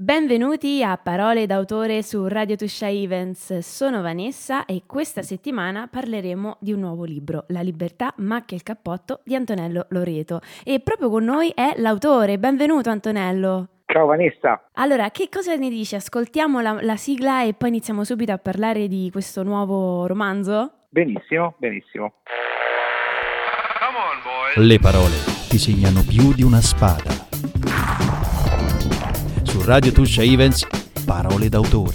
[0.00, 3.58] Benvenuti a Parole d'autore su Radio Tuscia Events.
[3.58, 9.22] Sono Vanessa e questa settimana parleremo di un nuovo libro, La libertà macchia il cappotto
[9.24, 10.40] di Antonello Loreto.
[10.64, 12.38] E proprio con noi è l'autore.
[12.38, 13.66] Benvenuto Antonello.
[13.86, 14.68] Ciao Vanessa.
[14.74, 15.96] Allora, che cosa ne dici?
[15.96, 20.84] Ascoltiamo la, la sigla e poi iniziamo subito a parlare di questo nuovo romanzo?
[20.90, 22.12] Benissimo, benissimo.
[24.54, 25.16] Le parole
[25.48, 27.26] ti segnano più di una spada
[29.68, 30.66] Radio Tuscia Events
[31.04, 31.94] Parole d'autore.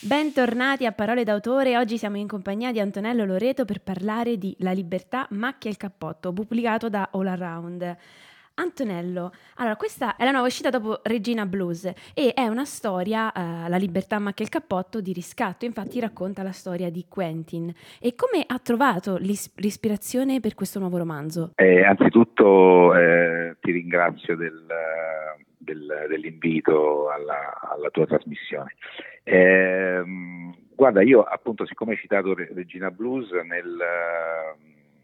[0.00, 4.72] Bentornati a Parole d'autore, oggi siamo in compagnia di Antonello Loreto per parlare di La
[4.72, 7.96] libertà macchia il cappotto, pubblicato da All Around.
[8.60, 13.68] Antonello, allora questa è la nuova uscita dopo Regina Blues e è una storia, eh,
[13.70, 17.72] La libertà macchia il cappotto, di riscatto, infatti racconta la storia di Quentin.
[17.98, 21.52] E come ha trovato l'is- l'ispirazione per questo nuovo romanzo?
[21.54, 24.62] Eh, anzitutto eh, ti ringrazio del,
[25.56, 28.74] del, dell'invito alla, alla, tua trasmissione.
[29.22, 33.78] Ehm, guarda, io appunto siccome hai citato Regina Blues nel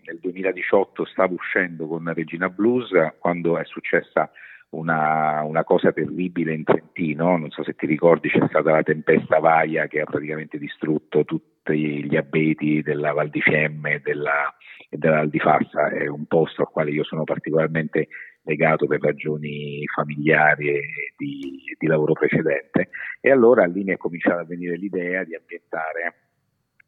[0.06, 4.30] nel 2018 stavo uscendo con Regina Blues quando è successa
[4.70, 9.38] una, una, cosa terribile in Trentino, non so se ti ricordi c'è stata la tempesta
[9.38, 14.54] Vaia che ha praticamente distrutto tutti gli abeti della Val di Fiemme e della,
[14.90, 18.08] Val di Fassa, è un posto al quale io sono particolarmente
[18.42, 20.82] legato per ragioni familiari e
[21.16, 22.90] di, di lavoro precedente.
[23.20, 26.25] E allora lì mi è cominciata a venire l'idea di ambientare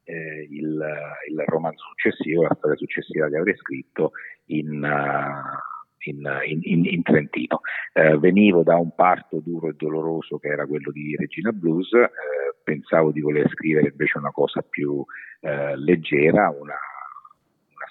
[0.09, 0.83] eh, il,
[1.29, 4.13] il, romanzo successivo, la storia successiva che avrei scritto
[4.47, 7.61] in, uh, in, in, in Trentino.
[7.93, 12.11] Eh, venivo da un parto duro e doloroso che era quello di Regina Blues, eh,
[12.65, 15.05] pensavo di voler scrivere invece una cosa più
[15.41, 16.77] eh, leggera, una,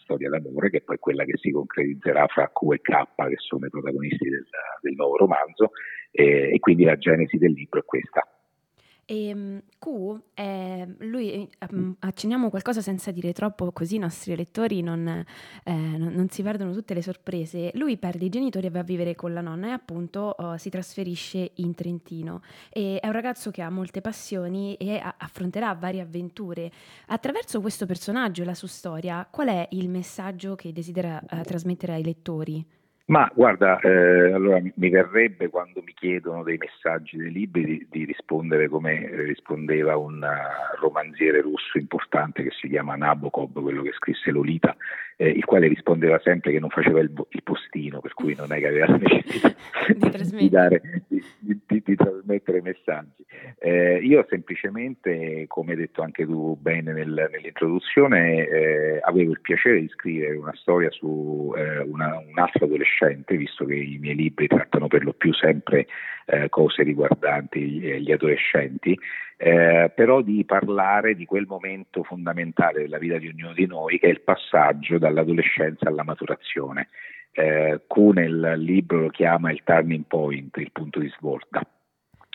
[0.02, 3.66] storia d'amore che è poi quella che si concretizzerà fra Q e K che sono
[3.66, 4.46] i protagonisti del,
[4.80, 5.72] del nuovo romanzo
[6.12, 8.26] e quindi la genesi del libro è questa.
[9.10, 14.82] E ehm, Q, è, lui, um, accenniamo qualcosa senza dire troppo, così i nostri lettori
[14.82, 17.72] non, eh, non, non, si perdono tutte le sorprese.
[17.76, 20.70] Lui perde i genitori e va a vivere con la nonna e appunto uh, si
[20.70, 22.42] trasferisce in Trentino.
[22.70, 26.70] E è un ragazzo che ha molte passioni e a- affronterà varie avventure.
[27.06, 31.94] Attraverso questo personaggio e la sua storia, qual è il messaggio che desidera uh, trasmettere
[31.94, 32.66] ai lettori?
[33.10, 38.04] Ma guarda, eh, allora mi verrebbe quando mi chiedono dei messaggi dei libri di, di
[38.04, 44.30] rispondere come rispondeva un uh, romanziere russo importante che si chiama Nabokov, quello che scrisse
[44.32, 44.76] Lolita,
[45.16, 48.60] eh, il quale rispondeva sempre che non faceva il, il, postino, per cui non è
[48.60, 49.56] che aveva la necessità
[49.96, 50.82] di, di, dare,
[51.40, 53.26] di, di, trasmettere messaggi.
[53.60, 59.82] Eh, io semplicemente, come hai detto anche tu bene nel, nell'introduzione, eh, avevo il piacere
[59.82, 64.48] di scrivere una storia su eh, una, un altro adolescente visto che i miei libri
[64.48, 65.88] trattano per lo più sempre
[66.26, 68.98] eh, cose riguardanti gli adolescenti,
[69.38, 74.08] eh, però di parlare di quel momento fondamentale della vita di ognuno di noi che
[74.08, 76.90] è il passaggio dall'adolescenza alla maturazione
[77.38, 81.62] eh, Kuhn il libro lo chiama il turning point, il punto di svolta,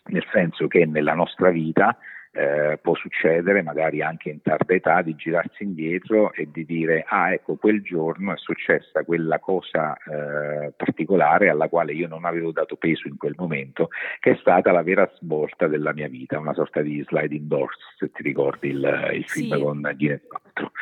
[0.07, 1.99] nel senso che nella nostra vita
[2.35, 7.33] eh, può succedere, magari anche in tarda età, di girarsi indietro e di dire ah
[7.33, 12.77] ecco quel giorno è successa quella cosa eh, particolare alla quale io non avevo dato
[12.77, 13.89] peso in quel momento,
[14.21, 18.11] che è stata la vera svolta della mia vita, una sorta di sliding doors, se
[18.13, 19.61] ti ricordi il, il film sì.
[19.61, 20.73] con Guinness 4.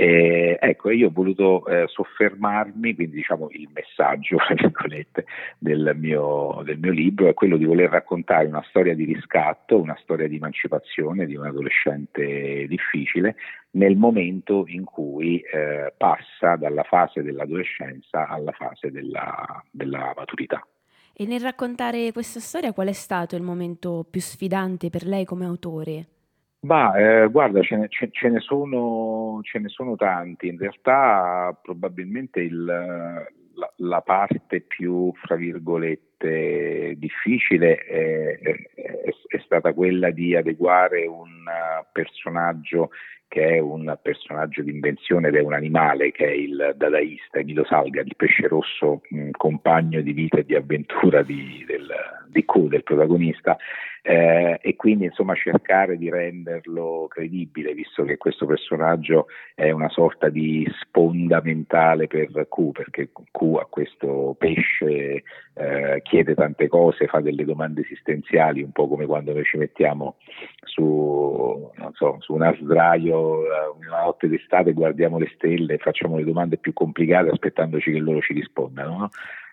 [0.00, 4.36] Eh, ecco, io ho voluto eh, soffermarmi, quindi diciamo il messaggio
[5.58, 9.98] del mio, del mio libro è quello di voler raccontare una storia di riscatto, una
[10.00, 13.34] storia di emancipazione di un adolescente difficile,
[13.72, 20.64] nel momento in cui eh, passa dalla fase dell'adolescenza alla fase della, della, maturità.
[21.12, 25.44] E nel raccontare questa storia qual è stato il momento più sfidante per lei come
[25.44, 26.17] autore?
[26.60, 30.48] Ma eh, guarda, ce ne, ce, ce, ne sono, ce ne, sono, tanti.
[30.48, 39.72] In realtà probabilmente il, la, la, parte più, fra virgolette, difficile è, è, è, stata
[39.72, 41.44] quella di adeguare un
[41.92, 42.90] personaggio
[43.28, 47.64] che è un personaggio di invenzione ed è un animale, che è il dadaista Emilio
[47.66, 51.88] Salga, il pesce rosso, mh, compagno di vita e di avventura di, del,
[52.28, 53.56] di Q, del protagonista,
[54.02, 60.28] eh, e quindi insomma cercare di renderlo credibile, visto che questo personaggio è una sorta
[60.28, 65.22] di sponda mentale per Q, perché Q a questo pesce
[65.54, 70.16] eh, chiede tante cose, fa delle domande esistenziali, un po' come quando noi ci mettiamo
[70.62, 76.58] su, so, su un sdraio eh, una notte d'estate, guardiamo le stelle facciamo le domande
[76.58, 78.98] più complicate aspettandoci che loro ci rispondano.
[78.98, 79.10] No?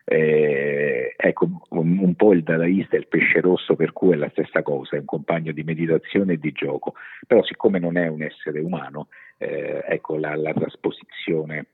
[0.08, 4.30] Eh, ecco, un, un, po' il dadaista è il pesce rosso per cui è la
[4.30, 6.94] stessa cosa, è un compagno di meditazione e di gioco,
[7.26, 9.08] però siccome non è un essere umano,
[9.38, 11.66] eh, ecco la, la trasposizione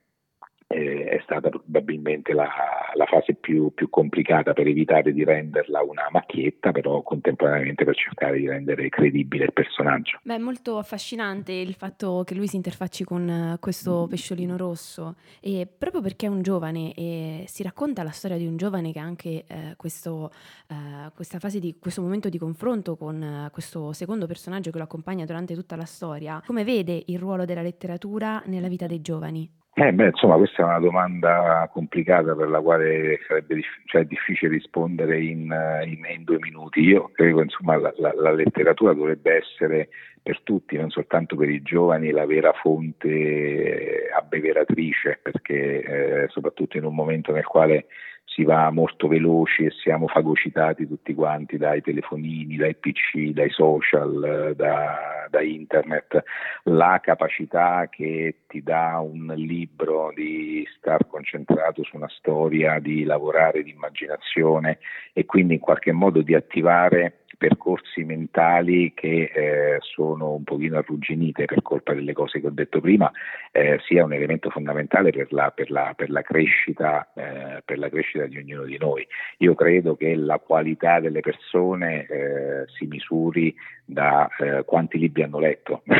[0.71, 2.50] eh, è stata probabilmente la,
[2.94, 8.38] la fase più, più, complicata per evitare di renderla una macchietta, però contemporaneamente per cercare
[8.38, 10.19] di rendere credibile il personaggio.
[10.23, 15.15] Beh, è molto affascinante il fatto che lui si interfacci con eh, questo pesciolino rosso
[15.39, 19.00] e proprio perché è un giovane e si racconta la storia di un giovane che
[19.00, 20.31] ha anche eh, questo,
[20.68, 24.83] eh, questa fase di questo momento di confronto con eh, questo secondo personaggio che lo
[24.83, 29.59] accompagna durante tutta la storia, come vede il ruolo della letteratura nella vita dei giovani?
[29.73, 34.51] Eh beh, insomma, questa è una domanda complicata per la quale sarebbe dif- cioè, difficile
[34.51, 35.50] rispondere in,
[35.85, 36.81] in, in, due minuti.
[36.81, 39.88] Io credo insomma la, la, la, letteratura dovrebbe essere
[40.21, 46.83] per tutti, non soltanto per i giovani, la vera fonte abbeveratrice, perché eh, soprattutto in
[46.83, 47.85] un momento nel quale
[48.25, 54.53] si va molto veloci e siamo fagocitati tutti quanti dai telefonini, dai PC, dai social,
[54.56, 56.23] da, da, internet.
[56.63, 63.63] La capacità che ti dà un libro di star concentrato su una storia, di lavorare
[63.63, 64.79] di immaginazione
[65.12, 71.45] e quindi in qualche modo di attivare percorsi mentali che eh, sono un pochino arrugginite
[71.45, 73.12] per colpa delle cose che ho detto prima,
[73.51, 77.89] eh, sia un elemento fondamentale per la, per la, per la, crescita, eh, per la
[77.89, 79.06] crescita, di ognuno di noi.
[79.39, 83.53] Io credo che la qualità delle persone eh, si misuri
[83.83, 85.83] da eh, quanti libri hanno letto,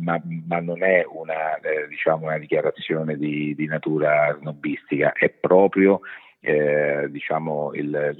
[0.00, 6.00] ma, ma, non è una, eh, diciamo una dichiarazione di, di natura snobistica, è proprio
[6.40, 8.16] eh, diciamo il,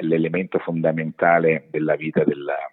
[0.00, 2.70] l'elemento fondamentale della vita della,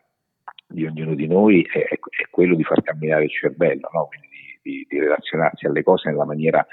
[0.68, 2.00] di ognuno di noi è, è,
[2.30, 4.08] quello di far camminare il cervello, no?
[4.08, 6.66] quindi di, di, di, relazionarsi alle cose nella maniera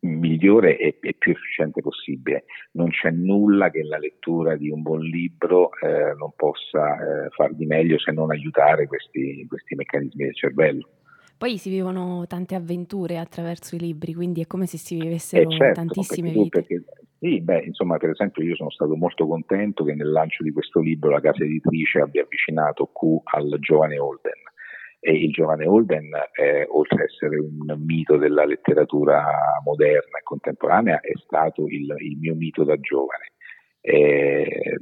[0.00, 2.44] migliore e, e, più efficiente possibile.
[2.72, 7.54] Non c'è nulla che la lettura di un buon libro eh, non possa eh, far
[7.54, 10.88] di meglio se non aiutare questi, questi meccanismi del cervello.
[11.42, 15.56] Poi si vivono tante avventure attraverso i libri, quindi è come se si vivessero eh
[15.56, 16.60] certo, tantissime perché vite.
[16.60, 16.84] perché,
[17.22, 20.80] sì, beh, insomma, per esempio io sono stato molto contento che nel lancio di questo
[20.80, 24.42] libro la casa editrice abbia avvicinato Q al giovane Holden.
[24.98, 29.22] E il giovane Holden, è, oltre ad essere un mito della letteratura
[29.62, 33.30] moderna e contemporanea, è stato il, il mio mito da giovane.
[33.80, 34.80] Eh,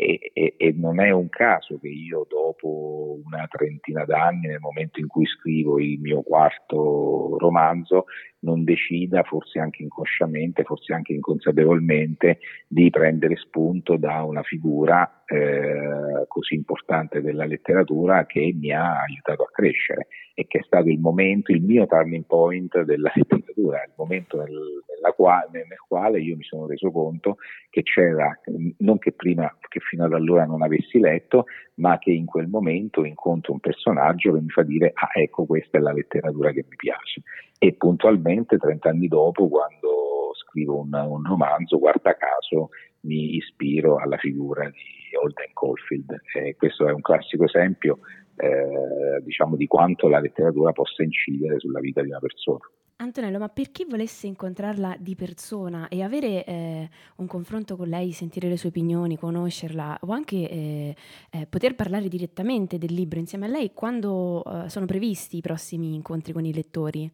[0.00, 5.00] e, e, e, non è un caso che io dopo una trentina d'anni, nel momento
[5.00, 8.04] in cui scrivo il mio quarto romanzo,
[8.40, 16.26] non decida, forse anche inconsciamente, forse anche inconsapevolmente, di prendere spunto da una figura eh,
[16.28, 21.00] così importante della letteratura che mi ha aiutato a crescere e che è stato il
[21.00, 26.66] momento, il mio turning point della letteratura, il momento nel, nel quale io mi sono
[26.66, 27.38] reso conto
[27.70, 28.38] che c'era,
[28.78, 31.46] non che prima, che fino ad allora non avessi letto,
[31.76, 35.78] ma che in quel momento incontro un personaggio che mi fa dire, ah ecco questa
[35.78, 37.22] è la letteratura che mi piace.
[37.58, 42.68] E puntualmente, 30 anni dopo, quando scrivo un, un romanzo, guarda caso,
[43.00, 46.20] mi ispiro alla figura di Holden Caulfield.
[46.34, 48.00] Eh, questo è un classico esempio
[48.36, 52.60] eh, diciamo, di quanto la letteratura possa incidere sulla vita di una persona.
[53.00, 58.10] Antonello, ma per chi volesse incontrarla di persona e avere eh, un confronto con lei,
[58.10, 60.96] sentire le sue opinioni, conoscerla o anche eh,
[61.30, 65.94] eh, poter parlare direttamente del libro insieme a lei, quando eh, sono previsti i prossimi
[65.94, 67.08] incontri con i lettori?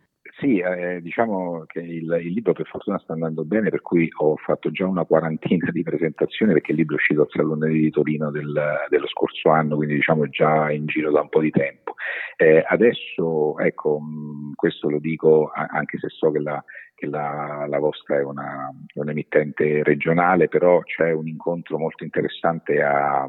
[0.45, 4.37] Sì, eh, diciamo che il, il, libro per fortuna sta andando bene, per cui ho
[4.37, 8.31] fatto già una quarantina di presentazioni perché il libro è uscito al Salone di Torino
[8.31, 8.53] del,
[8.91, 11.95] dello scorso anno, quindi diciamo già in giro da un po' di tempo.
[12.37, 16.63] Eh, adesso, ecco, mh, questo lo dico anche se so che la,
[16.95, 23.27] che la, la vostra è una, un'emittente regionale, però c'è un incontro molto interessante a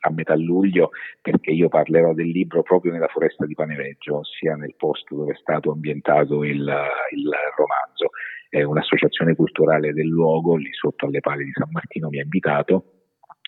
[0.00, 0.90] a metà luglio
[1.20, 5.36] perché io parlerò del libro proprio nella foresta di Paneveggio, ossia nel posto dove è
[5.36, 8.10] stato ambientato il, il romanzo.
[8.48, 12.92] È un'associazione culturale del luogo, lì sotto alle pale di San Martino mi ha invitato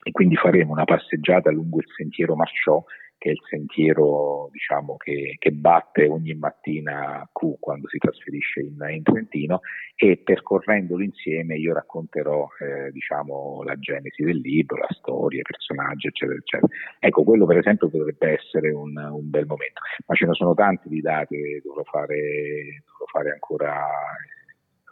[0.03, 2.83] e quindi faremo una passeggiata lungo il sentiero Marciò
[3.21, 8.79] che è il sentiero diciamo, che, che, batte ogni mattina Q quando si trasferisce in,
[8.89, 9.61] in Trentino
[9.95, 16.07] e percorrendolo insieme io racconterò eh, diciamo, la genesi del libro, la storia, i personaggi
[16.07, 16.73] eccetera eccetera.
[16.99, 20.89] Ecco, quello per esempio potrebbe essere un, un bel momento, ma ce ne sono tanti
[20.89, 23.87] di date, dovrò fare, dovrò fare ancora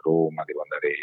[0.03, 0.93] Roma, devo andare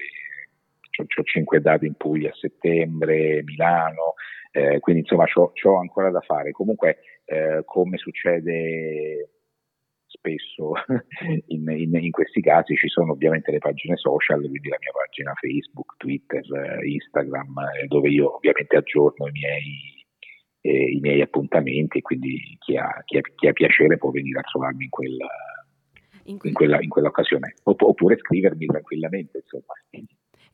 [1.03, 4.15] ho cinque date in Puglia a settembre, Milano,
[4.53, 6.51] eh, quindi insomma ho ancora da fare.
[6.53, 9.31] Comunque, eh, come succede
[10.07, 10.73] spesso
[11.49, 15.35] in, in, in, questi casi ci sono ovviamente le pagine social, quindi la mia pagina
[15.35, 16.43] Facebook, Twitter,
[16.85, 20.07] Instagram, dove io ovviamente aggiorno i miei,
[20.63, 24.43] eh, i miei appuntamenti quindi chi ha, chi, ha, chi ha, piacere può venire a
[24.43, 25.29] trovarmi in, quella,
[26.25, 29.39] in, quella, in quell'occasione oppure scrivermi tranquillamente.
[29.39, 29.75] Insomma.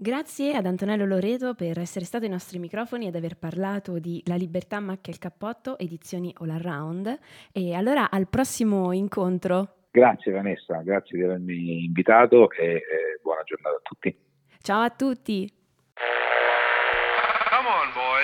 [0.02, 4.35] Grazie ad Antonello Loreto per essere stato ai nostri microfoni ed aver parlato di La
[4.35, 7.18] libertà macchia il cappotto, edizioni All Around.
[7.52, 9.85] E allora al prossimo incontro.
[9.92, 12.82] Grazie Vanessa, grazie di avermi invitato e eh,
[13.23, 14.16] buona giornata a tutti.
[14.61, 15.49] Ciao a tutti.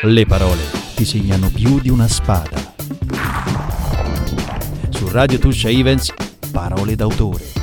[0.03, 0.63] Le parole
[0.97, 2.57] ti segnano più di una spada.
[4.91, 6.13] Su Radio Tuscia Events,
[6.51, 7.58] parole d'autore.